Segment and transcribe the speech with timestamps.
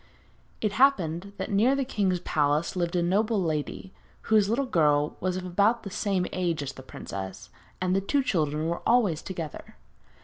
[0.61, 3.93] It happened that near the king's palace lived a noble lady,
[4.23, 8.23] whose little girl was of about the same age as the princess, and the two
[8.23, 9.75] children were always together.